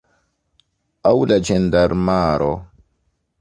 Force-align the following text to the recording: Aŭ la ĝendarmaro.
Aŭ 1.09 1.13
la 1.31 1.37
ĝendarmaro. 1.49 2.49